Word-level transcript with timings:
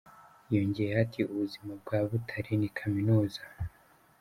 Yongeyeho 0.53 0.99
ati: 1.05 1.19
'ubuzima 1.23 1.71
bwa 1.81 1.99
Butare 2.07 2.51
ni 2.59 2.69
kaminuza'. 2.77 3.45